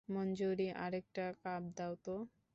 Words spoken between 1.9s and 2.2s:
তো।